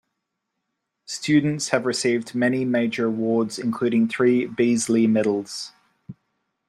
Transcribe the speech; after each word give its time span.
Students 1.05 1.69
have 1.69 1.85
received 1.85 2.33
many 2.33 2.65
major 2.65 3.05
awards 3.05 3.59
including 3.59 4.07
three 4.07 4.47
Beazley 4.47 5.07
Medals. 5.07 5.73